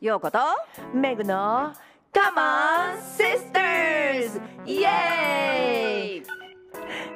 [0.00, 0.38] ヨーコと
[0.94, 1.72] メグの
[2.12, 4.40] Come on Sisters!
[4.66, 6.22] イエーイ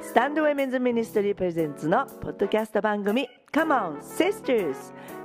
[0.02, 4.76] Stand Women's Ministry presents のポッドキャスト番組 Come on Sisters!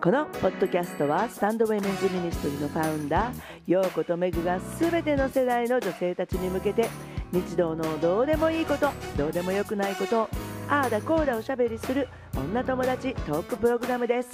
[0.01, 3.33] このポッドキャストは Stand Women's Ministry の founder
[3.67, 6.87] ヨーコとメグが全ての世代の女性たちに向けて
[7.31, 10.29] 日常のどうでもいいことどうでもよくないこと
[10.69, 14.29] ああだこうだおしゃべりする女友達トークプログラムです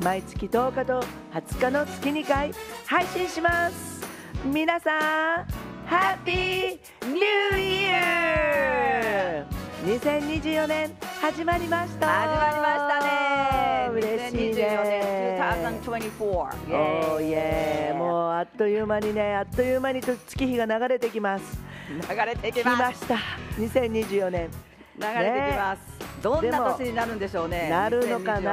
[0.00, 1.02] 毎月10日と
[1.32, 2.52] 20日の月2回
[2.86, 3.98] 配信します。
[4.44, 5.46] 皆さん
[5.86, 6.78] ハッピー
[7.12, 12.06] ニューイヤー2024年始まりました。
[12.06, 13.90] 始まりましたね。
[13.92, 21.60] 嬉しい2024ね年2024おーイエーもうあっという間にねあっという間にと月日が流れてきます。
[21.88, 23.16] 流れてきました。
[23.58, 24.48] 2024年
[24.98, 25.80] 流れてきます、
[26.22, 27.68] どんな年になるんでしょうね。
[27.70, 28.46] なるのか2024年皆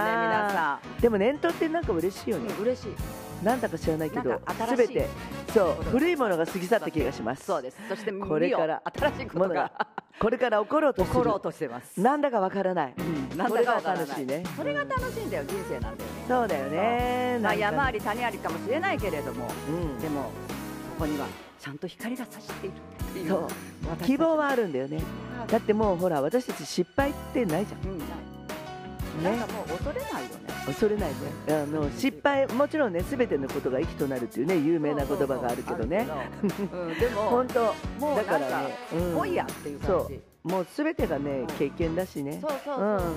[0.53, 2.53] なでも年頭ってなんか嬉しいよね。
[2.53, 2.95] うん、嬉しい。
[3.43, 5.07] なんだか知らないけどすべて
[5.53, 7.45] そう古いものが過ぎ去った気がします。
[7.45, 7.77] そうです。
[7.89, 9.71] そしてこれから新しいことが。
[10.17, 11.99] これから起ころうと起ころうとしてます。
[11.99, 14.43] なんだかわからない、うんなんだか楽しいね。
[14.55, 16.25] それが楽しいんだよ人生なんだよね。
[16.27, 16.47] そう。
[16.47, 19.99] だよねまあ、山あり谷ありかもしれないけれどもうん。
[19.99, 20.29] でもこ
[20.99, 21.27] こには
[21.59, 22.75] ちゃんと光が差している
[23.27, 23.47] そう。
[24.03, 25.01] 希望はあるんだよね。
[25.47, 27.91] だってもうほら私たち失敗ってないじゃん。
[27.91, 27.99] うん。
[29.23, 30.25] ないなんかもう恐れないよね。
[30.65, 31.15] 恐れないね。
[31.49, 36.07] あの失敗もちろんね全てのことが益となるっていうね有名な言葉があるけどね。
[36.99, 37.73] でも 本当。
[37.99, 39.15] もうだからねうん。
[39.19, 40.21] 来いやっていう感そじう。
[40.47, 41.47] もう全てがねうん。
[41.47, 42.41] 経験だしね。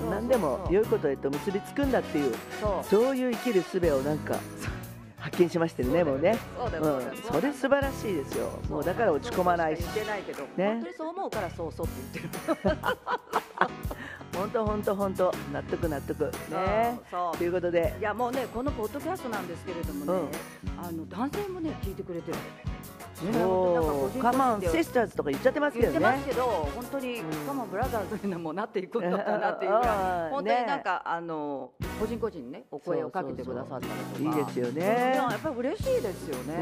[0.09, 2.33] 何でも良いことへと結びつくんだっていう。
[2.61, 2.85] そう。
[2.85, 4.35] そういう生きる術をなんか
[5.19, 6.37] 発見しましてるねもうね。
[7.31, 8.49] それ素晴らしいですよ。
[8.69, 9.83] もうだから落ち込まないし。
[9.83, 10.47] そう言ってないけど、ね。
[10.57, 12.77] 本当にそう思うからそうそうって言ってる。
[14.37, 15.33] 本当本当本当。
[15.51, 16.31] 納得納得。
[16.49, 16.99] ね。
[17.11, 17.95] そうということで。
[17.99, 20.29] いやもうねこのポッドキャストなんですけれどもね、
[20.81, 22.37] あの男性もね聞いてくれてる
[24.21, 25.99] カマンシスターズとか言っちゃってますけどね。
[25.99, 26.43] 言ってますけど
[26.75, 33.91] 本当にうんカモンブラザーズにもなっていくんだったなっていうぐらいあー本当になんか、あの個人個人にねお声をかけてくださったり
[34.25, 36.55] とかいいですよいねややっぱり嬉しいですよね。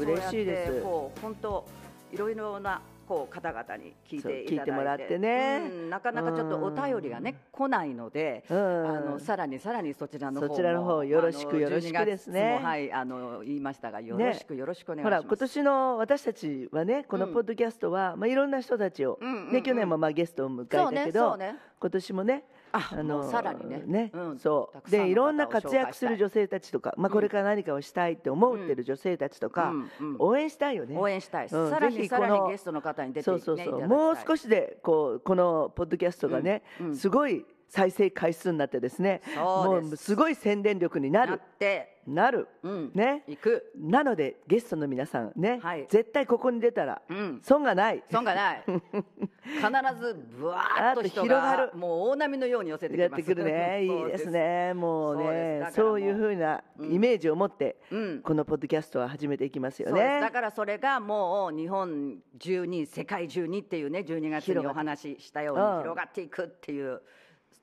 [0.00, 0.82] 嬉しいです。
[0.82, 1.66] こう本当
[2.12, 5.62] いろいろなこう方々に聞いていただいて、そう聞いてもらってね。
[5.70, 8.56] うんなかなかちょっとお便りがね来ないので、うん。
[8.56, 12.40] あのさらにさらにそちらの方もそちらの方よろしくよろしくですね。
[12.40, 15.22] 12月もはいあの言いましたがよろしくよろしくお願いします。
[15.22, 19.18] ほら今年の私たちはねこのポッドキャストは、まあ、いろんな人たちを、
[19.52, 21.38] ね、去年もまあゲストを迎えたけど。
[21.82, 24.10] 今年もねあもうさらにね。
[24.12, 24.90] うんそう。
[24.90, 29.72] でいろんな活躍する女性たちとか、まあ、これから何かをしたいって思ってる女性たちとか、
[30.18, 30.96] 応援したいよね。
[30.98, 31.48] 応援したい。
[31.48, 36.62] さらにさらにゲストの方に出てそうねそうそうもう少しでこうこのポッドキャストがね、
[36.94, 41.40] すごい再生回数になってですねもうすごい宣伝力になる。
[41.58, 42.46] て、なる。
[42.62, 43.24] うん、ね。
[43.26, 45.86] 行く、なのでゲストの皆さんね、はい。
[45.88, 48.02] 絶対ここに出たらうん、損がない。
[48.10, 48.62] 損がない。
[48.68, 51.68] 必ずぶわーっと広がる。
[51.68, 53.10] がもう大波のように寄せてきます。
[53.10, 53.84] やってくるね。
[53.88, 54.30] いいです。
[54.30, 54.74] ね。
[54.74, 55.66] もうね。
[55.70, 58.20] そういうふうなイメージを持って、うん。
[58.22, 60.20] このポッドキャストは始めていきますよね。
[60.20, 65.78] だからそれがもう日本中に世界中にっていうね12月にお話ししたようにうん。
[65.78, 67.00] 広がっていくっていう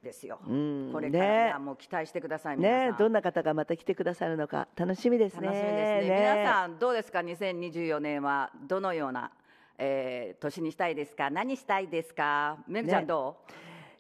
[0.04, 0.40] ですよ。
[0.48, 0.90] うん。
[0.94, 2.92] これからもう期待してください皆さん。
[2.92, 5.48] ねどんな方がまた来てくださるのか楽しみですね。
[5.48, 6.36] 楽しみですね。
[6.44, 9.32] 皆さんどうですか？2024年はどのような、
[9.78, 11.30] えー、年にしたいですか？
[11.30, 12.58] 何したいですか？
[12.68, 13.08] めぐちゃんね。
[13.08, 13.38] ど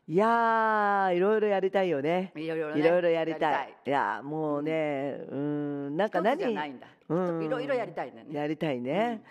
[0.07, 2.31] いやーいろいろやりたいよね。
[2.35, 3.75] ういろいろねいろいろやりたい。
[3.85, 3.89] い。
[3.89, 5.97] やーもうねうん。
[5.97, 6.41] なんか何？
[6.41, 8.25] いろいろやりたいね。
[8.31, 9.21] やりたいね、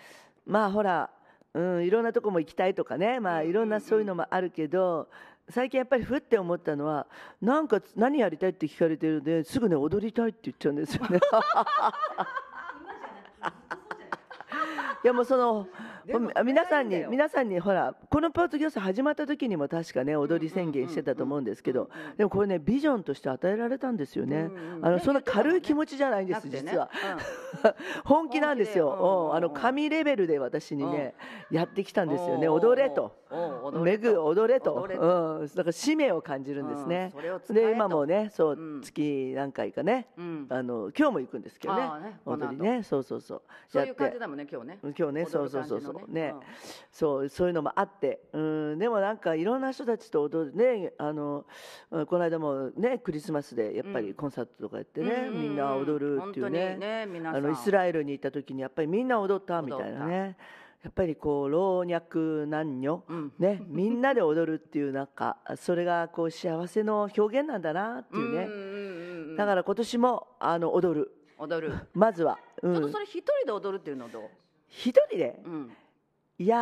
[0.45, 1.09] まあほら、
[1.53, 5.07] うん、いろんなとこも行きたいとかね、まあ、いろんなそういうのもあるけど、
[5.49, 7.07] 最近やっぱりふって思ったのは
[7.41, 11.19] なんか何やりたいって聞かれてるんですぐね踊りたいって言っちゃうんですよね。
[15.03, 15.67] いやもうその
[16.43, 24.49] 皆さんに皆さんにほらこのポッドキャスト始まった時にも確かね踊り宣言してたと思うんですけどでもこれねビジョンとして与えられたんですよね。
[24.81, 26.89] あのねそんな軽い気持ちじゃないんです実は。
[27.63, 27.73] うん。
[28.05, 31.13] 本気なんですよ、あの神レベルで私にね、
[31.51, 32.47] やってきたんですよね。
[32.47, 33.19] 踊れと。
[33.83, 34.13] めれと。
[34.13, 34.87] ぐ踊れと。
[34.89, 37.13] うん、だから使命を感じるんですね。
[37.49, 38.81] で今もねそう、うん。
[38.81, 40.47] 月何回かねうん。
[40.49, 42.19] あの今日も行くんですけどね。
[42.25, 42.83] 踊りね。
[42.83, 43.41] そうそうそう。
[43.67, 44.79] そういう感じだもんね今日ね。
[44.97, 45.25] 今日ね。
[45.25, 46.33] そうそうそうそうね。
[46.35, 46.41] うん。
[46.91, 48.21] そうそういうのもあって。
[48.33, 48.79] うん。
[48.79, 50.93] でもなんかいろんな人たちと踊るね。
[50.97, 51.45] あの
[51.91, 56.75] うんこの間もねクリスマスでやっぱりコンサートとかやってね、うんみんな踊るっていうね。
[56.75, 60.37] にねあのイスラエルに行った時にやっぱりみんな踊ったみたいなね。
[60.83, 63.33] やっぱりこう老若男女、うん。
[63.37, 71.11] ね、みんなで踊るっていうなんかそれがこう幸せの表現なんだなっていうね、うんうんうんうんだから今年もあの踊る。
[71.41, 72.73] 踊る、まずは、うん。
[72.73, 74.23] ちょっとそ、れ一人で踊るっていうのどう、
[74.67, 75.39] 一人で？
[75.45, 75.71] うん、
[76.41, 76.55] いや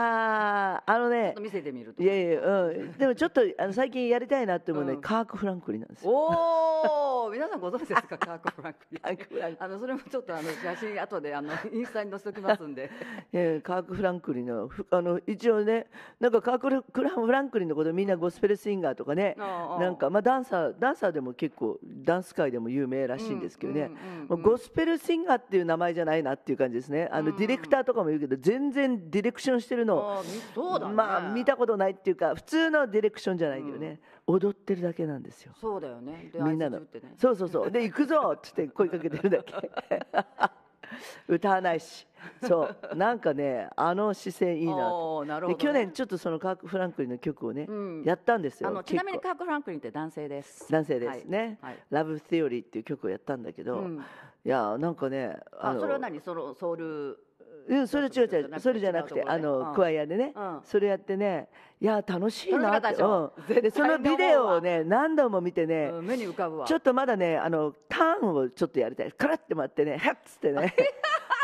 [0.87, 5.01] ーあのね見せてみるといやいや、うん、でもちょっとあの最近やりたいなって思うね、うん。
[5.01, 6.11] カーク・フランクリンなんですよ。
[6.11, 8.17] おお皆さんご存知ですか？
[8.17, 8.97] カーク・フランクリ。
[8.97, 12.89] ンあのそれもちょっとあの写真後であのインスタに載せておきますんで。
[13.31, 15.85] えーカーク・フランクリンのふあの一応ね
[16.19, 23.91] なんかカークル・クラフランクリンのことみんなゴスペルシンガーとかねななんかまあダンサーダンサーでも結構ダンス界でも有名らしいんですけどね、
[24.27, 27.07] ゴスペルシンガーっていう名前じゃないなっていう感じですね。
[27.11, 30.19] あの、うんディレクターとかも言うけど全然ディレクションしてるの。
[30.19, 30.93] あーみそうだね。
[30.93, 35.53] まあ見たことないっていうか普通のディレクションじゃないけどね、踊ってるだけなんですよ。
[35.59, 36.29] そうだよね。
[36.33, 36.79] でみんなの。
[36.79, 36.85] ね。
[37.17, 37.71] そうそうそう。
[37.71, 39.53] で行くぞっつって声かけてるだけ。
[41.27, 42.07] 歌わないし。
[42.47, 42.95] そう。
[42.95, 45.53] なんかねあの姿勢いいななるほどね。
[45.55, 48.03] で去年ちょっとそのカーク・フランクリンの曲をね、うん。
[48.03, 48.69] やったんですよ。
[48.69, 50.71] あのちなみにカーク・フランクリンって男性です。
[50.71, 51.25] 男性です。
[51.25, 51.73] ねはい。
[51.73, 53.97] はい「ラブ・テオリー」っていう曲をやったんだけど、うん。
[54.45, 56.21] いやなんかねのあそれは何？
[56.21, 57.19] そのソウル
[57.67, 58.59] うん、それ違う違う。
[58.59, 59.73] それじゃなくてあの、うん。
[59.73, 60.59] クワイアでね、うん。
[60.63, 61.49] それやってね
[61.79, 62.87] いや楽しいなって。
[62.87, 66.67] 楽しかったでそのビデオをね何度も見てね、うん目に浮かぶわ。
[66.67, 69.11] ちょっとまだねあのターンをちょっとやりたい。
[69.11, 70.73] カラッて待ってねハッつってね。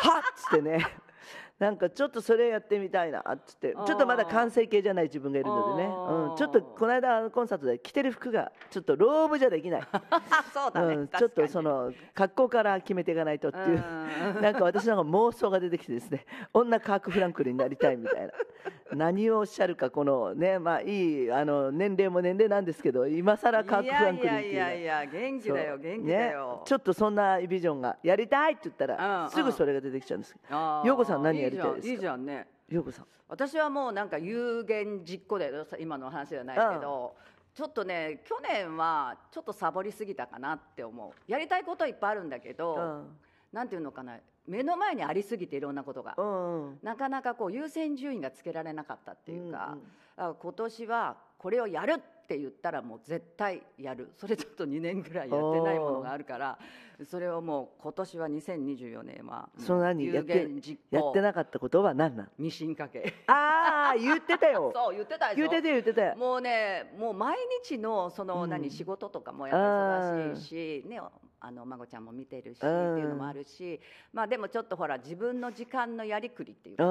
[0.02, 0.86] ハッつってね
[1.64, 3.74] なんかちょっとそれやってみたいなっつって。
[3.86, 9.82] ちょっとまだ完成形じゃない自分がいるのでね、うん、ちょっとこの間あのコンサートで着てる服がちょっとローブじゃできない、
[10.54, 16.26] そうだね、うん、ちょっとその格好から決めていかないとっていう、なんか私なんか妄想が出てきてですね。
[16.54, 18.34] 女カーク・フランクリンになりたいみたいな。
[18.96, 24.52] 何をおっしゃるかこのねまあいいあの年齢も年齢なんですけど今更カーク・フランクリンっていうね。
[24.52, 30.36] いやいやいや元気だよ元気だよ、ね、ちょっとそんなビジョンがやりたいって言ったらすぐそれが出てきちゃうんです。
[30.50, 30.88] あー。
[30.88, 31.94] 陽子さん何やりたいですか？
[31.94, 32.48] いいじゃんいいじゃんね。
[32.70, 33.06] 陽子さん。
[33.30, 37.16] 私はもうなんか有言実行で今の話じゃないけど、
[37.56, 41.32] ちょっとね去年はちょっとサボりすぎたかなって思う。
[41.32, 43.18] やりたいこといっぱいあるんだけど、うん。
[43.52, 44.18] なんていうのかな
[44.48, 46.80] 目の前にありすぎていろんなことが、うんうん。
[46.84, 49.78] なかなかこう優先順位がつけられなかったっていうか、
[50.18, 50.32] うんうん。
[50.32, 54.12] あ今年はこれをやるって言ったらもう絶対やる。
[54.16, 56.58] それちょっと2年ぐらいやってないものがあるから
[57.06, 62.30] それをもう今年は2024年はその何や有言実やって行なかったことは何なん？
[62.38, 63.14] ミシンかけ。
[63.28, 64.72] ああ言ってたよ。
[64.76, 66.16] そう言ってた言ってたよ言ってたよ。
[66.16, 68.50] もうねもう毎日のその、うん。
[68.50, 71.02] 何仕事とかもやっぱり忙しいしね
[71.46, 73.80] あの孫ちゃんも見てるしってうんいうのもあるし
[74.14, 76.84] まあでもちょっとほら自分の時間のやりくりっていうか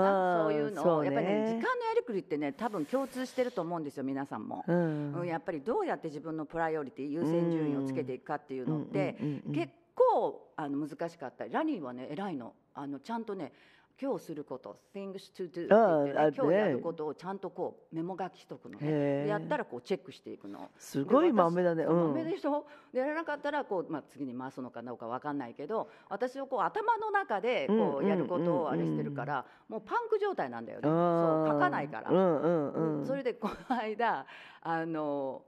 [0.43, 4.65] そういうのをやっぱりね時間のやりくりってね多分共通してると思うんですよ皆さんも。
[4.69, 5.13] うん。
[5.15, 9.17] うんやっぱりどうやって自分のプライオリティ優先順位をつけていくかっていうのって
[9.55, 11.47] 結構あの難しかった。
[11.47, 12.53] りラニーはね偉いの。
[12.75, 13.53] あのちゃんとね
[14.00, 19.27] 今日すること things to do って言今日やることをちゃんとこうメモ書きしとくのね。
[19.27, 20.71] やったらこうチェックしていくの。
[20.79, 21.85] すごい豆だね。
[21.85, 22.67] そううん豆でしょ？
[22.93, 30.89] でやらなかったらこう、まあ、次に回すのかどうかわかんないけど私はこう頭の中でこうやることをあれしてるから、もうパンク状態なんだよね。
[30.89, 33.06] そう書かないから、うんうんうん。
[33.06, 34.27] それでこの間
[34.62, 35.43] あの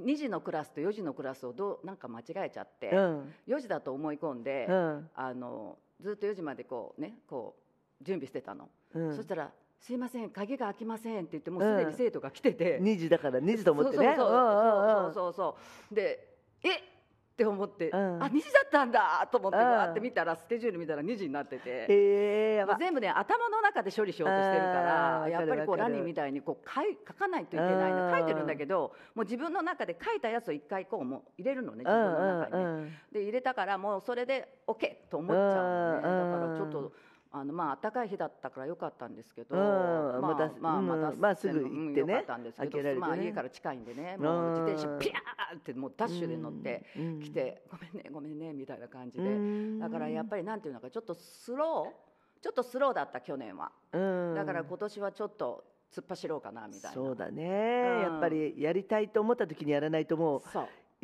[0.00, 3.34] 2時のクラスと4時のクラスをどうなんか間違えちゃって、うん。
[3.46, 5.10] 4時だと思い込んで、うん。
[5.14, 7.62] あのずっと4時までこうねこう
[8.02, 9.16] 準備してたの、うん。
[9.16, 9.50] そしたら
[9.80, 14.14] 「すいません鍵が開きません」って言ってもうすでに生徒が来てて、2時だから2時と思ってね。
[14.16, 14.34] そうそうそうう。
[14.34, 15.12] んうんうん。
[15.34, 15.56] そ
[15.90, 16.28] うで
[16.62, 16.80] えっ？
[17.32, 18.22] って思って、うん。
[18.22, 21.70] あ2時だったんだと思ってうんわーって見たらスケジュール見たら2時になってて。
[21.70, 22.74] へえやば。
[22.74, 28.10] もう全部ね頭の中で処理しようとしてるからやっぱりこうラニーみたいにこう書い書かないといけないうん。
[28.10, 32.58] の書いてるんだけどもう自分の中で書いたやつを一回こうもう入れるのね自分の中にね。
[32.58, 36.08] うんうんで入れたからもうそれで OK と思っちゃうのね。
[36.08, 36.32] うん。
[36.32, 36.92] だからちょっと
[37.32, 42.14] あのまあ暖かい日だったからよかったんですけど、うんまあまたまあうんまたまあすぐ行ってね。
[42.14, 49.78] かったんですけど、まあ家から近いんでねもう自転車ピャーってもうダッシュで乗ってうん来て、ごめんねごめんねみたいな感じうで、ん。
[49.78, 54.34] だからやっぱりなんていうのかちょっとスローちょっとスローだった去年は、うん。
[54.34, 56.90] だから今年はちょっと突っ走ろうかなみたいな。
[56.92, 58.00] そうだね、うん。
[58.02, 60.42] やっぱりやりたいと思った時にやらないともう。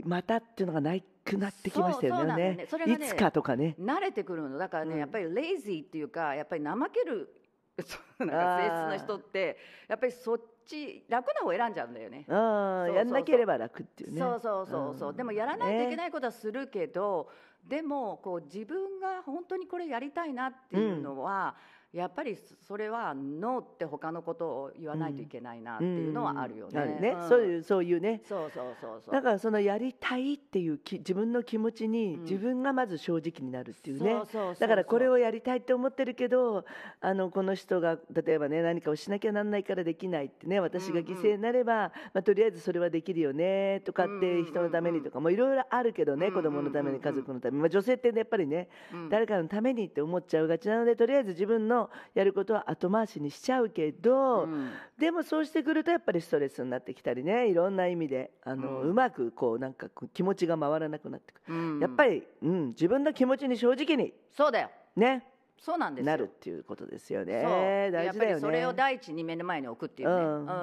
[0.04, 2.56] またっていうのがないくなってきましたよね。
[2.56, 3.74] ねそれがねいつかとかね。
[3.80, 4.56] 慣れてくるの。
[4.56, 4.98] だからね、うん。
[5.00, 7.28] やっぱりレイジーっていうかやっぱり怠ける
[8.18, 12.24] なんか性質の人ってやっぱりそっち楽な方選んじゃうんだよね。
[12.28, 14.20] あやんなければ楽っていうね。
[14.20, 15.16] そうそうそうそう、ん。
[15.16, 17.28] でもやらないといけねないことはするけど、
[17.64, 21.56] でもこう自分が本当にこれやりたいなっていうのは、
[21.96, 22.36] やっぱり
[22.66, 26.78] それはノーって他のことを言わないといけないなっていうのはあるよね。
[26.78, 27.28] あるね、ん。
[27.28, 28.20] そういうそういうね。
[28.28, 29.14] そうそうそうそう。
[29.14, 32.22] だからそのやりたいっていうき自分の気持ちにうん。
[32.22, 34.14] 自分がまず正直になるっていうね、
[34.58, 36.64] だからこれをやりたいって思ってるけど
[37.00, 46.42] あのこの人が例えばね何かをしなきゃなんないからできないってね私が犠牲になれば、まあ、とりあえずそれはできるよねとかっうんうんて人のためにとかもいろいろあるけどね、うんうん。
[46.42, 49.08] 子供のために家族のために、まあ、女性ってねやっぱりね、うん。
[49.08, 54.70] 誰かのためにって思っちゃうがちなのでとりあえず自分のやることは後回しにしちゃうけど、うん。
[54.98, 57.48] でもそうしてくるとやっぱりストレスになってきたりね。
[57.48, 61.80] いろんな意味であの、ううんまくこうなんか気持ちが回らなくなってくる、うん。
[61.80, 64.12] やっぱり、うん、自分の気持ちに正直に。
[64.32, 64.70] そうだよ。
[64.96, 65.26] ね
[65.58, 66.10] そうなんですよ。
[66.12, 67.32] なるっていうことですよそう。
[67.32, 68.18] やっ事だよね。
[68.18, 70.22] ぱりそれを第一に目の前に置くっていうね、うう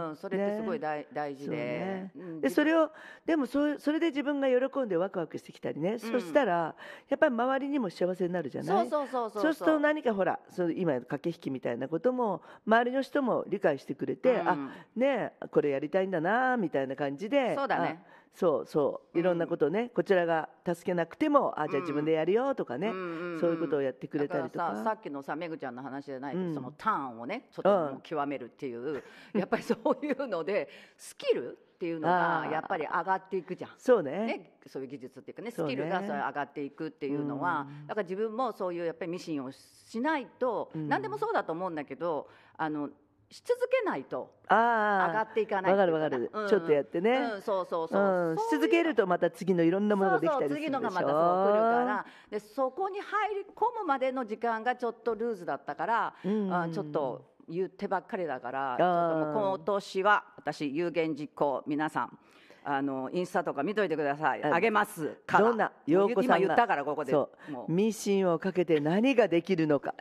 [0.10, 0.12] ん。
[0.12, 1.56] んそれってすごい大,、大事で。
[1.56, 2.42] ね、うん。
[2.42, 2.90] でそれを
[3.26, 6.76] でもそうそれで自分が喜んでワクワクしてきたりね、そしたら
[7.10, 8.90] やっぱり周りにも幸せになるじゃない？
[8.90, 9.54] そうそうそうそうそう。
[9.54, 14.48] すると何かほらその今の駆け引きみたいなことも周りの人も理解してくれて、うん。
[14.48, 14.56] あ
[14.96, 18.00] ねえこれやりたいんだなみたいな感じでそうだね。
[18.08, 19.20] あそうそう。
[19.20, 23.40] いろんなことをね、こちらが助けなくてもあじゃあ自分でやるよとかね、うんうんうん。
[23.40, 24.74] そういうことをやってくれたりとか。
[24.76, 26.54] ささっきのさめぐちゃんの話じゃないけど、うん。
[26.56, 29.04] そのターンをねちょっと極めるっていう、
[29.38, 33.72] やっぱりそういうのでスキルっていうのがやっぱり上がっていくじゃん。
[33.78, 34.26] そうね。
[34.26, 37.88] ね、そういう技術っていうかねスキルがそれ上がっていくっていうのは、うん。
[37.88, 40.90] だから自分もそういうやっぱりミシンをしないと、うん。
[40.90, 42.90] 何でもそうだと思うんだけどあの
[43.34, 50.74] し続けないと上がっていかないわかるわかる、うんちょっとやってね、うん、そうそうそう、うん、し続けるとまた次のいろんなものができたりするでしょ。
[50.74, 52.06] そうそう次のがまたそう来るから。
[52.30, 58.78] でそこに入り込むまでの時間がちょっとルーズだったから、うんあちょっと言ってばっかりだからー。
[58.78, 62.20] ちょっともう今年は私有言実行皆さん
[62.66, 64.44] あのインスタとか見といてください。
[64.44, 65.18] ああげます。
[65.26, 65.46] から。
[65.46, 66.38] どんな陽子さんが。
[66.38, 67.12] 今言ったからここで。
[67.12, 67.52] そう。
[67.52, 67.72] もう。
[67.72, 69.94] ミシンをかけて 何ができるのか。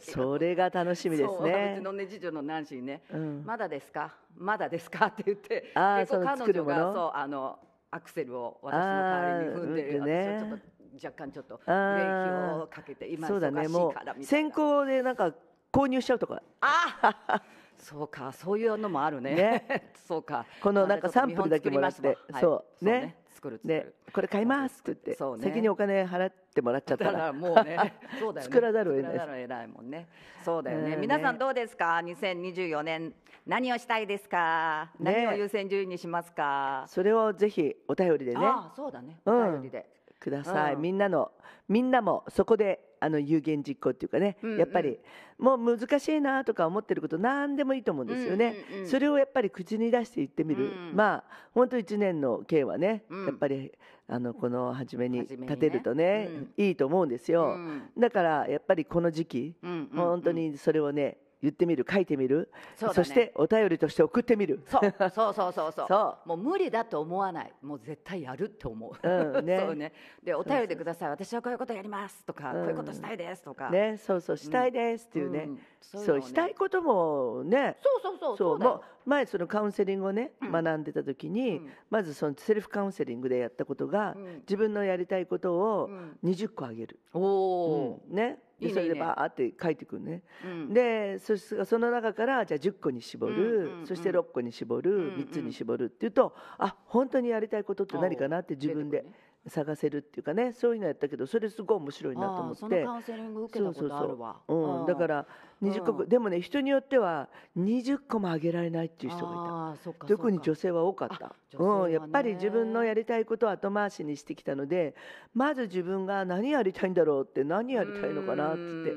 [0.00, 1.42] それが楽しみですそう。
[1.48, 3.42] ちのね次女のナンシーね、うん。
[3.44, 4.14] まだですか？
[4.36, 5.06] まだですか？
[5.06, 5.72] って言って。
[5.74, 7.58] 結構彼女がそうあの
[7.90, 10.04] アクセルを私の代わりに踏んでる。
[10.04, 10.38] ね。
[10.38, 12.06] 私はちょっと若干ちょっとブあレー。
[12.06, 15.32] ーキをかけて今忙しもいからみたいう先な行でなんか
[15.72, 16.40] 購入しちゃうとか。
[16.60, 17.42] あ
[17.84, 19.34] そうかそういうのもあるね。
[19.34, 19.92] ね。
[20.08, 20.46] そうか。
[20.62, 23.16] このなんかサンプルだけもらってまあちょと見本作りますわそうはいね。
[23.34, 25.52] 作る作でるこれ買いますって言って、ね。
[25.52, 28.48] 先にお金払ってもらっちゃったららもうね そうだよね。
[28.48, 29.68] 作らざるを得ない。
[29.68, 30.08] もんね。
[30.42, 33.14] そうだよね、皆さんどうですか？2024年。
[33.46, 36.84] 何をしたいですか、ね何を優先順位にしますか？
[36.86, 38.46] それをぜひお便りでね。
[38.46, 39.48] ああそうだね、うん。
[39.48, 39.86] お便りで。
[40.18, 40.80] ください、うん。
[40.80, 41.32] みんなの
[41.68, 44.58] みんなもそこであの有言実行っていうかね、うんうん。
[44.58, 44.98] やっぱり
[45.38, 48.88] もう難しいなとか思ってること何でもいいと思うんですよね、うんうんうん。
[48.88, 53.70] それをやっぱり口に出して言ってみる、うんまあ本当1年の計はね、うんやっぱり
[54.06, 57.82] あのこの初めに立てるとねいいと思うんですよ、うん。
[57.98, 59.88] だからやっぱりこの時期、うんうんうん。
[59.96, 62.50] 本当にそれをね言ってみる書いてみる。
[62.74, 63.04] そね。
[63.04, 64.64] してお便りとして送ってみる。
[64.66, 65.86] そうそうそうそうそう。
[65.86, 67.52] そ もう無理だと思わない。
[67.62, 69.60] もう絶対やるって思う、うんね。
[69.66, 69.92] そうね。
[70.22, 71.10] でお便りでください。
[71.10, 72.60] 私はこういうことやりますとか、うん。
[72.62, 75.58] こういうことしたいですとか、ねそうそうしたいですっていうね、うん
[75.90, 77.76] そうそうしたいこともね。
[77.82, 80.52] そうそうそうそうう前そのカウンセリングをね、うん。
[80.52, 81.68] 学んでた時に、うん。
[81.90, 84.34] まずそのセルフカウンセリングでやったことが、うん。
[84.40, 86.18] 自分のやりたいことをうん。
[86.24, 88.16] 20個あげる、おおうん。
[88.16, 88.38] ね。
[88.60, 90.22] でそれでバーって書いてくるね、
[90.70, 95.14] でそその中からじゃあ10個に絞る、そして6個に絞る、うんうん。
[95.16, 99.04] 3つに絞るっていうとあ本当にやりたいことって何かなって自分で
[99.46, 100.52] 探せるっていうかね。
[100.52, 104.36] そういうのやったけどそれすごい面白いなと思あーそのってカウンセリング受けたことあるわ。
[104.48, 104.86] うん、うん。
[104.86, 105.26] だから
[105.70, 106.08] 20個、うん。
[106.08, 110.06] でもね人によっては20個もあげられないっていう人がいた。
[110.06, 111.26] 特に女性性は多かった。
[111.26, 114.94] あ、女性はうん、ねやっぱり自分のやりたいことを後回しにしてきたので
[115.34, 118.92] まず自分が何やりたいんだろうって何やりたいのかなっつって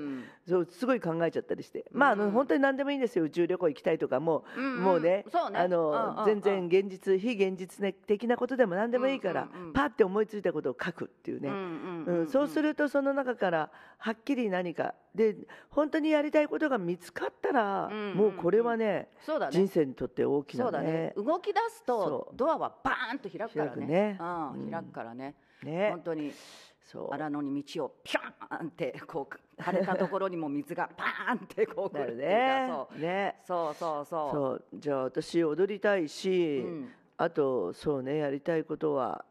[0.47, 1.86] そうすごい考えちゃったりして。
[1.91, 3.25] まああのうん本当に何でもいいんですよ。
[3.25, 9.74] 宇宙旅行行きたいとかもう,、もうねあの全然現実非現実的なことでも何でもいいから、うんうんうん。
[9.74, 15.36] パッて思いついたことを書くっていうね、うん、そうするとその中からはっきり何かで
[15.69, 18.17] 本当にやりたいことが見つかったら、うんうんうん。
[18.17, 19.51] もうこれはねそうだね。
[19.51, 20.81] 人生にとって大きなね。
[20.81, 21.13] ね。
[21.17, 23.71] 動き出すとドアはバーンと開くからね。
[23.71, 24.17] 開くね。
[24.19, 24.71] うんうん。
[24.71, 25.36] 開くからね。
[25.63, 25.89] ね。
[25.89, 26.31] 本当に
[26.79, 27.13] そう。
[27.13, 32.67] 荒野に道をピャーンってこう枯れたところにも水がパーンってこう来なるね。
[32.69, 33.01] かそう。
[33.01, 33.36] ね。
[33.45, 34.05] そうそう。
[34.05, 34.65] そう。
[34.74, 36.89] じゃあ私踊りたいし、うん。
[37.17, 39.25] あとそうねやりたいことは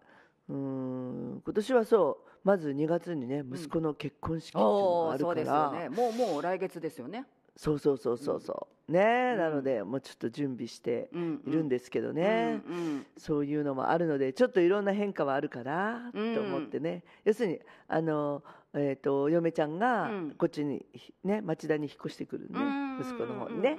[0.48, 5.88] うーん今年はそうまず2月にね息子の結婚式っていうのがあるから、そうですよね。
[5.88, 7.24] もうもう来月ですよね。
[7.56, 8.92] そうそうそうそうそう。
[8.92, 9.00] ね、
[9.32, 9.38] うん。
[9.38, 13.06] なのでもうちょっと準備してうんいるんですけどね、うんうん。
[13.18, 20.30] そういうのもあるのでちょっといろんな変化はあるかなと思ってね、要するにあのえー、と嫁ちゃんがうん。
[20.38, 20.86] こっちに、
[21.24, 23.76] ね、町田に引っ越してくるね、うん息子の方にね、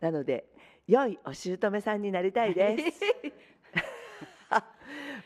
[0.00, 0.46] なので
[0.88, 3.00] 良いお姑さんになりたいです。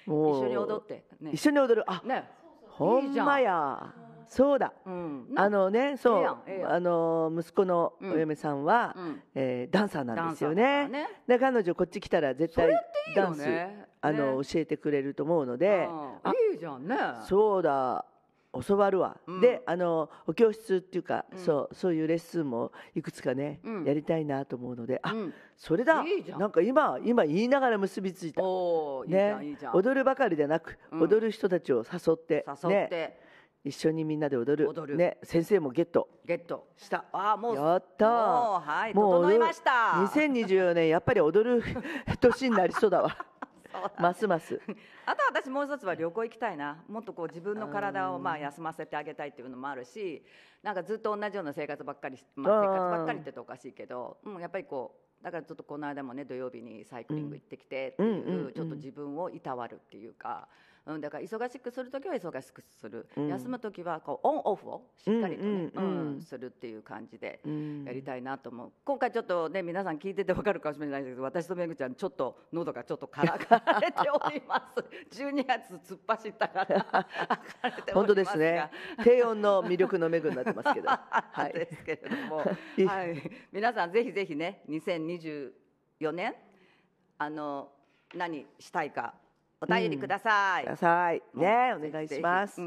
[0.04, 1.30] もう一緒に踊ってね。
[1.32, 1.90] 一緒に踊る。
[1.90, 2.36] あね
[2.76, 3.94] ほんまや。
[4.28, 4.72] そうだ。
[4.84, 5.28] うん。
[5.36, 6.26] あのねそう
[6.66, 9.22] あの息子のお嫁さんは、うん。
[9.34, 10.90] えーダンサーなんですよね。
[11.26, 12.70] で彼女こっち来たら絶対
[13.14, 14.44] ダンス、ねあのね。
[14.44, 15.88] 教えてくれると思うので。
[16.52, 16.96] いいじゃんね。
[17.28, 18.04] そうだ
[18.62, 19.40] 教わるわ、うん。
[19.40, 21.38] であのお教室っていうか、うん。
[21.38, 23.84] そうそういうレッスンもいくつかね、うん。
[23.84, 25.34] やりたいなと思うのであ、うん。
[25.56, 26.02] それだ。
[26.02, 26.40] いいじゃん。
[26.40, 28.42] なんか今今言いながら結びついた。
[29.06, 29.56] ね。
[29.72, 31.02] 踊るばかりでなく、うん。
[31.02, 33.20] 踊る人たちを誘って誘っね、て
[33.64, 34.68] 一緒にみんなで踊る。
[34.68, 34.96] 踊る。
[34.96, 36.08] ね、先生もゲット。
[36.24, 36.68] ゲット。
[36.76, 37.04] した。
[37.12, 39.70] あーもうやったもうはいもう整いました。
[40.14, 41.62] 2024年やっぱり踊る
[42.20, 43.16] 年になりそうだわ
[43.98, 44.60] ますます。
[45.06, 46.84] あと私もう一つは旅行行きたいな。
[46.88, 50.24] もっとこう自分の体をまあ休ませてあげたいっていうのもあるし
[50.62, 60.48] なんかずっと同じような生活ばっかりし、まあ、うん生活ばっかりっておかしいけど、うん、やっぱりこうだからちょっとこの間もね土曜日にサイクリング行ってきてっていう、ちょっと自分をいたわるっていうか。
[60.86, 63.28] うん、だから忙しくする時は忙しくする、うん。
[63.28, 68.72] 休む時はこうオンオフをしっかりとね、うんするっていう感じでうんやりたいなと思う。
[68.84, 74.62] 今回ちょっとね皆さん聞いててわかるかもしれないですけど私とめぐちゃんちょっと喉がちょっとからかれておりま
[75.10, 75.18] す。
[75.22, 77.06] 12月突っ走ったから
[77.92, 78.70] 本当ですね。
[79.02, 80.88] 低音の魅力の恵みになってますけど。
[80.90, 81.52] はい。
[81.52, 82.36] ですけれども、
[82.86, 85.52] はい、皆さんぜひぜひね2024
[86.12, 86.34] 年
[87.18, 87.72] あの
[88.14, 89.14] 何したいか
[89.60, 91.22] お便りください、ください。
[91.34, 91.86] ねうん。
[91.88, 92.60] お願いします。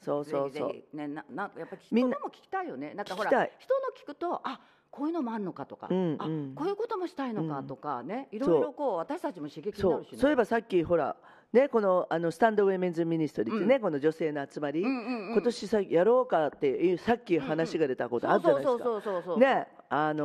[0.00, 0.96] そうそうそう。
[0.96, 2.16] ねななんかやっぱりんな。
[2.16, 2.92] のも聞きたいよね。
[2.94, 3.46] なんかほら人の
[3.96, 6.54] 聞くとあこういうのもあるのかとか、うんあうん。
[6.56, 8.48] こういうこともしたいのかとかね、いそう。
[8.50, 10.18] ろいろこう私たちも刺激にそうなるしね。
[10.18, 10.30] そう。
[10.30, 11.14] いえばさっきほら
[11.52, 15.32] ねこのあのスタンドウェメンズミニストリーってね、この女性の集まり、うんうんうん。
[15.34, 19.38] 今年さやろうかっていうさっき話が出たことあるじゃないですか、そうそうそうそうそう。
[19.38, 20.24] ねあの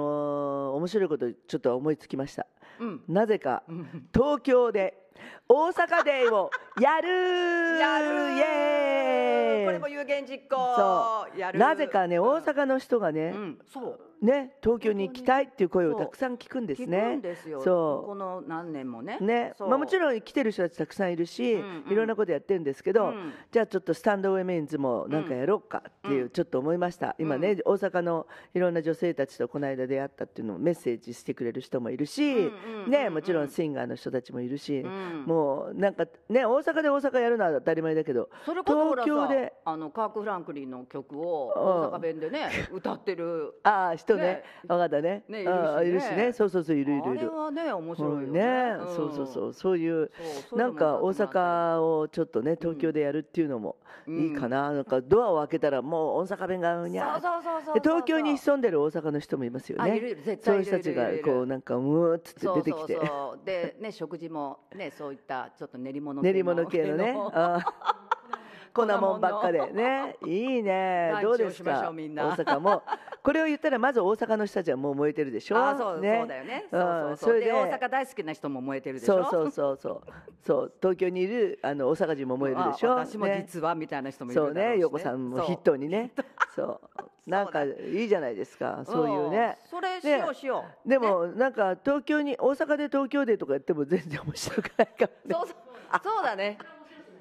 [0.73, 2.47] ー面白いことちょっと思いつきました。
[2.79, 3.03] うん。
[3.07, 4.07] なぜかうん。
[4.13, 5.06] 東京で
[5.49, 9.65] 大阪デーをやるやるイエーイ。
[9.65, 10.75] これも有言実行。
[10.75, 13.59] そやるなぜかねうん大阪の人がね、うん。
[13.71, 17.19] そうね東京に行きたいっていう声をたくさん聞くんですね。
[17.63, 18.07] そう。
[18.07, 19.17] この何年もね。
[19.21, 19.53] ね。
[19.59, 21.91] まあ、もちろん来てる人たちたくさんいるし、うんうん。
[21.91, 23.33] いろんなことやってるんですけど、うん。
[23.51, 26.29] じゃあちょっとスタンドウェメンズもなんかやろうかっていう、うん。
[26.29, 27.15] ちょっと思いました。
[27.19, 35.25] 今ね、大阪のいろんな女性たちとこの間出会ったっていうのをメッセージしてくれる人もいるし、うんうんうんね、もちろんシンガーの人たちもいるし、ん。
[35.25, 44.23] もうなんかね大阪で大阪やるのは当たり前だけどそ東京であのカーク・フランクリンの曲をうん大阪弁でね歌ってるああ人ね。
[44.23, 44.43] ね。
[44.67, 45.23] 分かったね。
[45.27, 46.31] ねああいるしね。
[46.31, 47.19] そうそうそういるいるいる。
[47.19, 48.31] あれはね面白いね。
[48.31, 49.53] ね、そうそうそう。
[49.53, 50.11] そういう
[50.53, 53.75] なんか大阪をちょっとね東京でやるっていうのも
[54.07, 57.21] いいかな,、なんかドアを開けたらもう大阪弁がうにゃー。
[57.21, 59.91] そうそうそうそうで東京に潜んでる大阪の人もいますよね。
[59.91, 62.95] あいるいる絶そう対いう人たちがこうなんかうーっつって出てきて。
[62.95, 63.45] そうそうそう。
[63.45, 67.15] でね食事もねそういったちょっと練り物練り物系のね
[68.85, 69.59] 粉もんばっかで。
[69.71, 70.15] ね。
[70.25, 71.13] いいね。
[71.21, 71.81] どうですか？
[71.81, 72.83] 大阪も。
[73.23, 75.57] これを言ったらまず大阪の人たちはもう燃えてるでしょ？
[75.57, 76.19] あそう,、ね。
[76.21, 76.65] そうだよね。
[76.71, 76.79] うん。
[76.79, 79.23] そうそうそれでそうで大阪大好きな人も燃えてるでしょ？
[79.25, 80.01] そうそうそうそう。
[80.43, 80.73] そう。
[80.81, 82.91] 東京にいるあの大阪人も燃えるでしょ？
[82.93, 83.43] あ私もね。
[83.47, 86.11] 実はみたいな人もいるそうね、横さんも筆頭にね。
[86.55, 86.79] そう、
[87.29, 89.47] なんかいいじゃないですか、そういうね。
[89.47, 89.55] ん。
[89.69, 95.09] それしようしよう、でも、なんか東京に、大阪で東京でとかやっても全然面白くないかもね。
[95.31, 95.55] そうそう。
[96.03, 96.57] そうだね。
[96.61, 96.76] も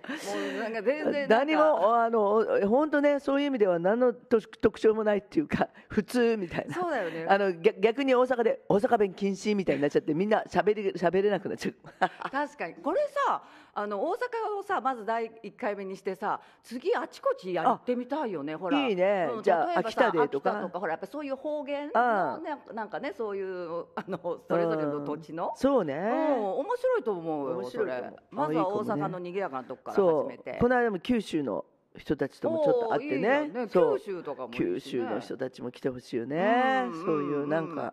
[0.06, 6.74] うなんか全然何もあの本当ねそういう意味では何の特特徴もないっていうか 普通みたいな。
[6.74, 7.26] そうだよね。
[7.28, 11.74] あの逆逆に大阪で大阪弁禁止みたいになっちゃってみんな喋り喋れなくなっちゃう。
[12.30, 12.74] 確かに。
[12.74, 13.42] これさ
[13.78, 14.16] あの大阪
[14.58, 18.80] をさまず第一回目にしてさ次あちこちやってみたいよねほら。
[18.88, 19.28] いいね。
[19.30, 20.70] うんじゃあ秋田でとか？
[20.72, 25.52] ほらやっぱそういう方言あのねなんかねそういうあのそれぞれの土地の？
[25.56, 28.02] そううんね、面白いと思うよ面それ。
[28.30, 30.52] まずは大阪の賑やかなとこからそ始めて。
[30.52, 31.66] うこの間も九州の
[31.98, 33.28] 人たちともちょっと会ってね。
[33.28, 37.04] よね九州とかもいいし九ね州の人たちも来てほしいよね、うん。
[37.04, 37.92] そういうなんか、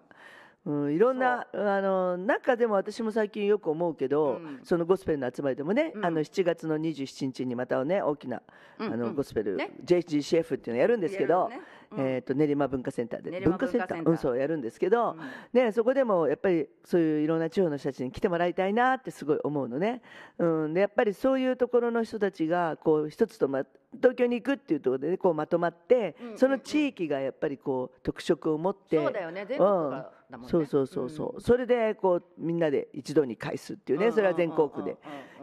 [0.66, 4.60] うん、いろんなあの中でも私も最近よく思うけど、うん。
[4.64, 6.06] そのゴスペルの集まりでもね、うん。
[6.06, 8.42] あの7月の27日にまたね大きな、
[8.78, 9.02] あのうん。
[9.02, 9.72] うんゴスペル、ね。
[9.84, 11.62] JGCF っていうのやるんですけど、ね。
[11.92, 12.00] うん。
[12.00, 14.10] えー、と練馬文化センターで文化センター。
[14.10, 15.20] うんそうやるんですけど、うん。
[15.52, 20.02] ね、そこでもやっぱりそういういろんな地方の人たちに来てもらいたいなってすごい思うのね、
[20.38, 23.64] うん、でやっぱりそういうところの人たちがこう一つと、ま、
[23.96, 26.38] 東京に行くっていうところで、ね、こうまとまって、うんうんうん。
[26.38, 29.46] その地域がやっぱりこう特色を持ってそうだよね。
[29.48, 30.52] 全国からだもんね。
[30.52, 34.92] そうそうそうそう、それでこうみんなで一度に返すっていうね、それは全国で。
[34.92, 34.98] うん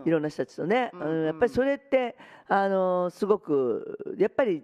[0.07, 2.17] いろんな人たちとね、うんうんやっぱりそれって
[2.49, 4.63] あのすごくやっぱり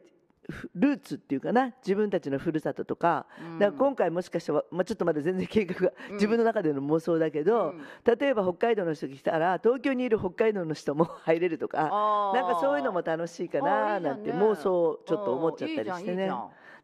[0.48, 1.74] ふルーツっていうかな。
[1.84, 3.58] 自分たちのふるさととか,、うん。
[3.58, 6.14] だから今回もしかしたら、まあ、ちょっとまだ全然計画がうん。
[6.14, 7.82] 自分の中での妄想だけど、うん。
[8.18, 12.32] 例えば北海道の人が来たら東京にいる北海道の人も入れるとか。
[12.34, 16.28] なんかそういうのも楽しいかあななんんて妄想をちょっと思っちゃったりしてうんいい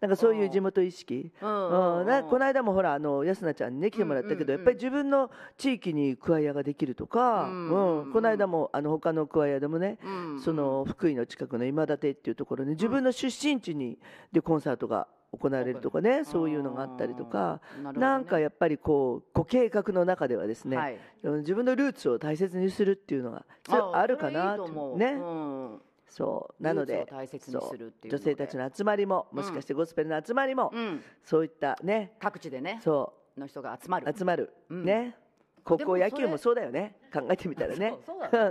[0.03, 1.33] なんかそういう地元意識。
[1.41, 13.97] うんうん、なこの間もほらあの安菜ちゃんにね来てもらったけど、やっぱり自分の地域にクワイアができるとか、ううんこの間もあの他のクワイアでもね、うんその福井の近くの今立っていうところに自分の出身地に
[14.33, 15.07] でコンサートが
[15.39, 17.61] 行われるとかね、そういうのがあったりとか、
[17.95, 23.45] なんかやっぱりこうご計画の中ではですね、自分のルーツを大切にするっていうのが
[23.93, 25.81] あるかなとね、うん
[26.13, 26.63] そう。
[26.63, 31.03] なので女性たちの集まりももしかしてゴスペルの集まりも、うん。
[31.25, 32.13] そういったね。
[32.21, 34.15] 各地でねそうの人が集まる。
[34.15, 34.85] 集まる、うん。
[34.85, 35.17] ね。
[35.65, 36.97] 高校野球もそうだよね。
[37.13, 37.95] 考えてみたらね。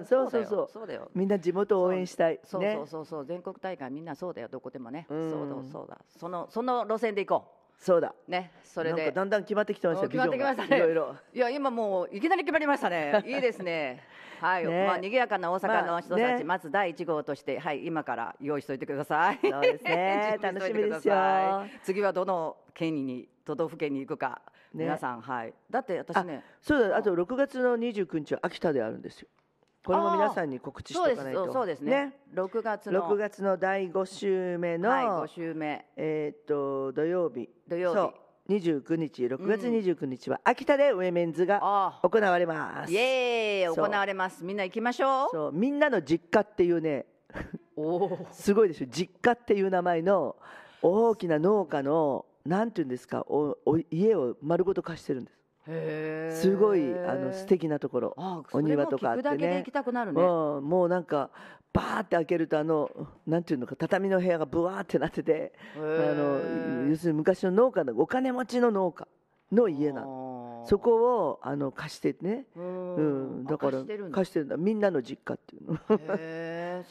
[0.09, 2.39] そう そうそうみんな地元を応援したい。
[2.43, 3.25] そうねそうそうそう。
[3.25, 4.47] 全国大会みんなそうだよ。
[4.47, 5.05] どこでもね。
[5.07, 5.29] うん。
[5.29, 6.01] そうだそうだ。
[6.07, 8.13] そのその路線で行こそうだ。
[8.27, 9.11] うねそれで。
[9.11, 13.23] だんだん決まってきてましたよ決まってきましたいろいろいや今もういきなり決まりましたね。
[13.25, 14.03] いいですね。
[14.39, 14.85] はい、ね。
[14.85, 16.43] まあ賑やかな大阪の人たち、まあね。
[16.43, 19.39] まず第一号としてはい今から用意しておいてください。
[19.41, 20.37] そうですね。
[20.41, 21.15] 楽しみですよ。
[21.81, 24.41] 次はどの県に都道府県に行くか、
[24.73, 24.85] ね。
[24.85, 25.53] 皆さんはい。
[25.69, 26.43] だって私ね。
[26.61, 26.97] そうだ。
[26.97, 29.27] あと6月の29日は秋田であるんですよ
[29.83, 31.51] これも皆さんに告知しておかないと。
[31.51, 31.81] そうです。
[31.81, 32.13] ね。
[32.33, 33.01] 6月の。
[33.09, 35.85] 6月の第5週目の、はい5週目。
[35.97, 37.49] えーっと土曜日。
[37.67, 37.95] 土曜日。
[37.95, 38.13] そう。
[38.49, 39.25] 29日。
[39.25, 42.91] 6月29日は秋田でウェメンズが行われます。
[42.91, 43.75] イエーイ。
[43.75, 44.43] 行われます。
[44.43, 45.29] みんな行きましょう。
[45.31, 45.51] そう。
[45.51, 47.05] みんなの実家っていうね
[48.31, 50.35] すごいですよ実家っていう名前の
[50.81, 58.13] 大きな農家のなんていうんですかおお家を丸ごと貸してるんですすごいあの素敵なところ。
[58.17, 59.63] あお庭とかあってね。
[60.11, 60.21] ね。
[60.21, 61.29] うん、もうなんか
[61.73, 62.89] バーって開けるとあの
[63.27, 69.07] なんていうのか畳の部屋がブワーってなっててあの要するに昔の農家のお金持ちの農家
[69.51, 70.01] の家な
[70.63, 74.57] そこをあの貸してね、ううんん、だから貸してるんだ。
[74.57, 75.71] みんなの実家っていう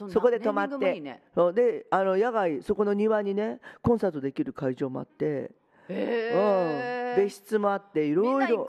[0.02, 0.09] の。
[0.11, 1.00] そこで泊まって。
[1.00, 1.22] ね。
[1.54, 5.52] であの野外そこの庭にねコンサートできる会場もあって、
[5.90, 8.66] へうん、別室もあっていろいろ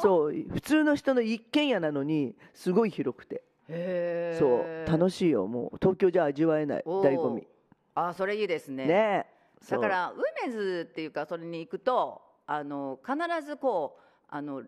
[0.00, 3.42] そう普通の人の一軒家なのにすごい広くて。
[3.68, 4.38] へー。
[4.38, 4.90] そう。
[4.90, 5.78] 楽しいよもう。
[5.80, 7.46] 東京じゃ味わえない醍醐味。
[7.94, 8.86] あそれいいですね。
[8.86, 9.26] ね。
[9.68, 14.62] だからウェメンズっていうかそれに行くとあの必ずこうあの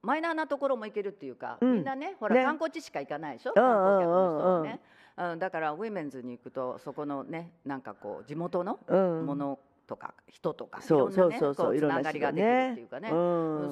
[0.00, 1.74] マイナーなところも行けるっていうか、うん。
[1.74, 2.44] みんなねほら、ね。
[2.44, 4.80] 観光地しか行かないでしょ、うん観光客の人ね、
[5.18, 9.26] うん、だからウェメンズに行くとそこのねなんかこう地元のうん。
[9.26, 13.08] ものとか人とか、そうそうそうそういろんな人がりができるっねていうかね、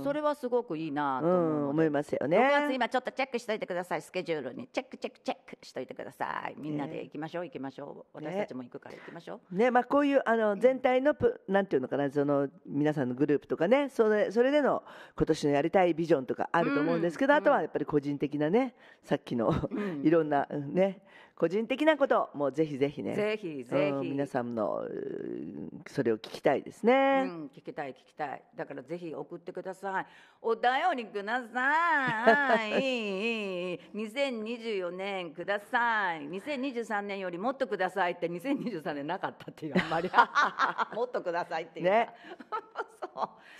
[0.02, 4.02] それはすごくいいなとう思いますよ6ね月今ちょっとチェックしといてください。
[4.02, 6.54] スケジュールにチェックチェックチェックしといてください。
[6.58, 7.44] みんなで行きましょう。
[7.44, 8.18] 行きましょう。
[8.18, 14.82] 私たちも行くから行きましょう、ねまあ、こういうあの全体のプなんていうのかなその皆さんのグループとかねそれそれでの
[15.16, 17.38] 今年のやりたいビジョンとかあると思うんですけど、うん。
[17.38, 20.02] あとはやっぱり個人的なねさっきの、 うん。
[20.04, 21.02] いろんなうんね
[21.40, 23.16] 個人的なこともぜひぜひね。
[23.16, 23.74] ぜひぜひ。
[23.74, 28.42] うん皆さんのうんそれを聞きたいですうね、ん、聞きたい聞きたい。
[28.54, 30.06] だからぜひ送ってください。
[30.42, 30.62] お便
[30.98, 33.80] りください。
[33.96, 36.28] 2024年ください。
[36.28, 40.10] 2023年よりもっとくださいって2023年なかったっていうあんまり。
[40.94, 41.90] もっとくださいっていうか。
[41.90, 42.10] ね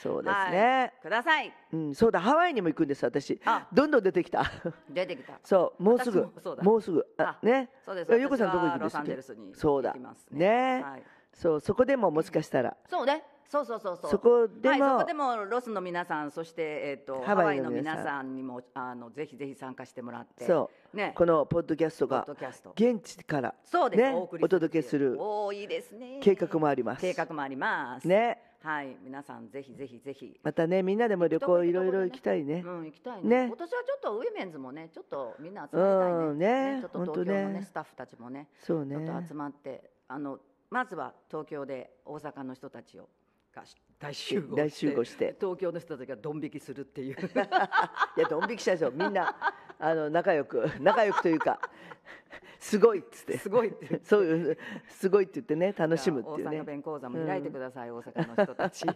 [0.03, 0.23] そう。
[0.23, 0.93] ですね、はい。
[1.03, 1.53] ください。
[1.73, 2.21] うん、そうだ。
[2.21, 3.41] ハワイにも行くんです私。
[3.45, 3.67] あ。
[3.73, 4.51] どんどん出てきた。
[4.89, 5.39] 出てきた。
[5.45, 6.21] そうもうすぐ。
[6.21, 6.63] 私もそうだ。
[6.63, 7.07] もうすぐ。
[7.19, 7.71] ああね。
[7.85, 8.15] そうです。
[8.15, 8.85] えゆうこさんどこ行くんです？
[8.85, 9.95] ロサンゼルスにそうだ。
[10.31, 10.83] ね。
[10.83, 11.03] はい。
[11.33, 12.77] そうそこでももしかしたら。
[12.89, 13.25] そうね。
[13.51, 14.11] そうそうそうそう。
[14.13, 14.71] そこでも。
[14.71, 20.45] はい、そこでもロスの皆さん、そしてえっ、とハハワワイの皆さんにもあのぜひぜひ参加してもらって。
[20.45, 20.97] そう。
[20.97, 21.13] ね。
[21.17, 22.27] このポッドキャストが。
[22.75, 24.03] 現地からそうです。
[24.03, 26.21] ねお届けするおおいいですね。
[26.23, 27.01] 計画もあります。
[27.01, 28.07] 計画もあります。。
[28.07, 30.39] ねはい、皆さんぜひぜひぜひ。
[30.43, 33.45] またねみんなでも旅行いろいろ行きたいねうん、行きたいね。
[33.45, 36.79] ね今年はちょっと Women's もね、ちょっとみんな集まりたいね。
[36.81, 38.49] ちょっと東京のねねスタッフたちもね。
[38.63, 43.09] そうちょっとね集まってあのまずは東京で大阪の人たちを
[43.55, 43.65] が
[43.99, 47.17] 大集合大集合して東京の人たちがドン引きするっていう
[48.17, 49.35] いやドン引きしたでしょみんな
[49.81, 51.59] あの仲良く 仲良くというか
[52.61, 53.39] すごいっつって。
[53.39, 54.01] すごいって。
[54.05, 56.59] そういうすごいって言ってね楽しむっていうね。
[56.59, 58.85] 大阪弁講座も開いてください、大阪の人たち。
[58.85, 58.93] ぜ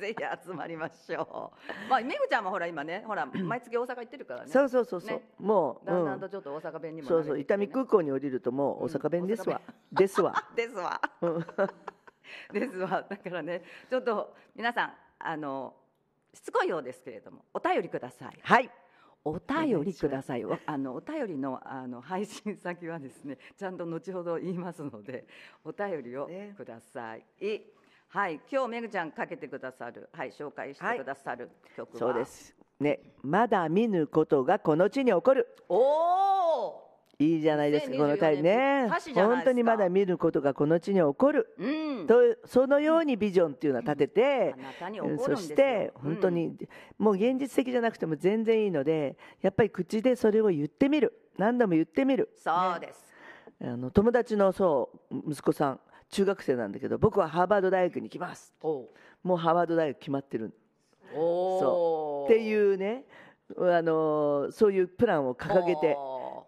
[0.00, 1.52] ひ集まりましょ
[1.86, 1.90] う。
[1.90, 4.50] まあめぐちゃんもほら今ねほら毎月大阪行ってるからね。
[4.50, 5.22] そうそうそうそう、ね。
[5.38, 6.18] もう、だんだうん。
[6.18, 7.38] んとちょっと大阪弁にもそうそう。
[7.38, 9.60] 伊丹空港に降りるともう大阪弁ですわ、
[9.92, 10.34] ですわ。
[10.56, 11.00] ですわ。
[12.52, 13.06] ですわ。
[13.08, 15.76] だからね、ちょっと皆さんあの
[16.34, 18.38] しつこいようですけれども、お便りください。
[18.42, 18.70] はい
[19.26, 25.26] お便りくださいわあのお便りのあの配信先はですねちゃんと後ほど言いますので
[25.64, 26.54] お便りをね。
[26.56, 27.24] ください、
[28.08, 32.54] はい今日めぐちゃんかけてくださるはい紹介してくださる曲は、そうです。
[32.78, 35.48] ねまだ見ぬことがこの地に起こる。
[35.68, 36.85] おお
[37.18, 41.54] いいじゃないですかこのタイね本当にまだ見ることがこの地に起こる。
[41.58, 42.06] うん。
[42.06, 46.54] とそのようにビジョンっていうのは立ててあ、なたに起こるんそして本当に、
[46.98, 51.18] もう現実的じゃなくても全然いいのでやっぱり口でそれを言ってみる。
[51.38, 52.30] 何度も言ってみる。
[52.36, 53.14] そうです、
[53.62, 58.54] あの友達のそう息子さん中学生なんだけど僕はハーバード大学に行きます。
[58.62, 58.88] お
[59.22, 60.52] もうハーバード大学決まってる
[61.14, 63.04] おっていうね。
[63.58, 65.96] あのそういうプランを掲げて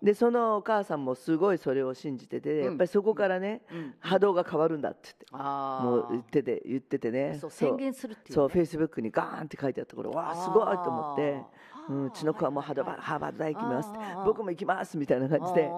[0.03, 2.65] でそのお母さんもすごいそれを信じてて、うん。
[2.65, 3.95] やっぱりそこからね、うん。
[4.01, 7.39] 波動が変わるんだって言ってあもう言ってて言っててね。
[7.41, 8.35] そう宣言するっていうね。
[8.35, 11.43] そうフェイスブックにガーンって書いてあったからわあすごいと思って。
[11.89, 13.91] うん、うちの子はもうハーバード大学行きます
[14.27, 15.71] 僕も行きますみたいな感じで。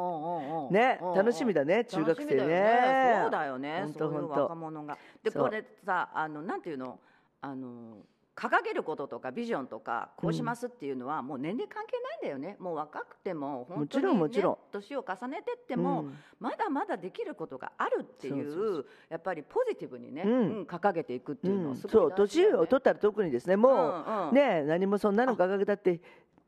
[0.70, 3.20] ね楽しみだね中学生ね。
[3.22, 4.98] そうだよねほんとそういうほんと若者が。
[5.22, 6.98] でこれさあのなんていうの？
[7.42, 7.98] あの
[8.40, 12.56] 掲げることとかビジョンとかこうしますっていうのはもう年齢関係ないんだよね。
[12.58, 16.14] もう若くても本当に、ね、もちろんも年を重ねてっても、うん。
[16.38, 20.32] まだまだできることがあるっていうやっぱりポジティブにね、うん。
[20.32, 21.70] うん掲げていくっていうのうん。
[21.72, 24.30] はすごいそう年を取ったら特にですねもうんうん。
[24.30, 26.00] うね何もそんなの掲げたってっ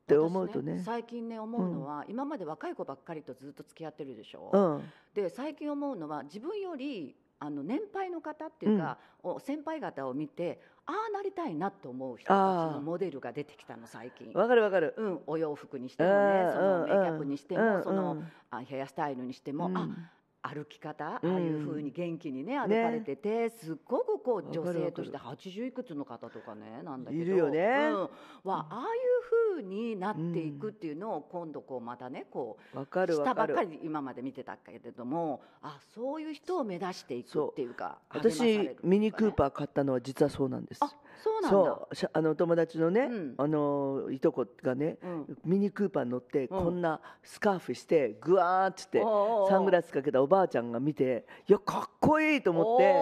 [0.06, 4.82] て思うと私ね最近ね思うのは、今まで若い子ばっかりとずっと付き合ってるでしょ、うん。
[5.14, 14.32] で最近思うのは自分よりあの年配の方っていうか、お先輩方を見てああなりたいなと思う人たちのモデルが出てきたの最近。
[14.32, 14.94] わかるわかる。
[14.96, 16.88] うん、お洋服にしてもうんね、そのうん。
[16.88, 19.76] メイキャップにしても、うんそのうんあヘアスタイルにしても、うん。
[19.76, 19.88] あ
[20.42, 27.22] 歩き方、ああうんいう風に元気にね歩かれてて、すっごくこう女性として80いくつの方とかねなんだけど。
[27.22, 27.60] いるよね。
[27.60, 33.54] うん、はああいう風になっていくっていうのを今度こうまたねこうわかるわかる。
[33.54, 40.80] 下ばっかり今まで見てたけれどもあそういう人を目指していくっていうか私ミニクーーパー買ったのは実はそうなんです。
[40.82, 41.50] あそうなんだ。
[41.50, 43.34] そうしゃあの友達のね、うん。
[43.38, 45.38] あのいとこがねうん。
[45.44, 46.64] ミニクーパーに乗ってうん。
[46.64, 49.02] こんなスカーフしてグワーッつって
[49.48, 52.94] サングラスかけたおばあちゃんが見ていやかっこいいと思って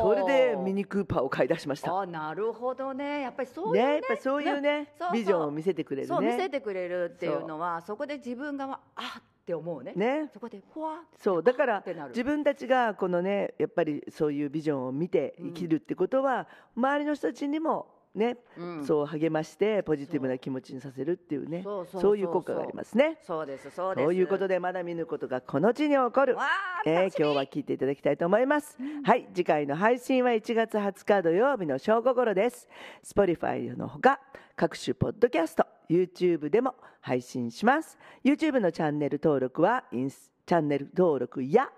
[0.00, 1.98] それでミニクーパーを買い出しました。
[1.98, 3.22] あなるほどね。
[3.22, 3.88] やっぱりそういうね。
[3.88, 6.14] ねやっぱりそういうねビジョンを見せてくれるね。
[6.14, 9.94] そう見せてくれるっていうのはそこで自分があって思うね。
[9.96, 10.30] ね。
[10.32, 17.86] そこでふわってそうだから自分たちがこのねやっぱりそういうビジョンを見て生きるってことは、周りの人たちにも
[18.18, 18.84] ね、うん。
[18.84, 21.62] そう励ましてポジティブな気持ちにさせるっていうね。
[21.62, 23.18] そういう効果がありますね。
[23.22, 24.06] そうですそうです。
[24.06, 26.36] ということでまだ見ぬことがこの地に起こる。
[26.84, 32.68] えー今日は聞いていただきたいと思います、はい次回の配信は1月20日土曜日の正午頃です。
[33.04, 34.20] Spotify のほか
[34.56, 37.98] 各種ポッドキャスト YouTube でも配信します。
[38.24, 41.70] YouTube のチャンネル登録はインスチャンネル登録や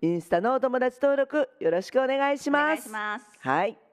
[0.00, 2.64] インスタのお友達登録よろしくお願いしおます。
[2.66, 3.26] 願いします。
[3.40, 3.85] はい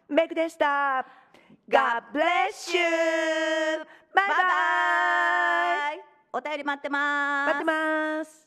[0.10, 1.06] メイクでした。
[1.69, 3.86] God bless you!
[4.13, 6.02] バイバイイ
[6.34, 8.42] お便り待ってます待ってます。